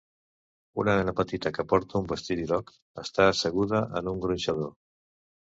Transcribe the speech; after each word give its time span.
Una 0.83 0.95
nena 0.99 1.13
petita 1.19 1.51
que 1.57 1.65
porta 1.73 1.99
un 1.99 2.07
vestit 2.13 2.41
groc 2.47 2.73
està 3.03 3.29
asseguda 3.35 3.83
en 4.01 4.11
un 4.15 4.27
gronxador. 4.27 4.75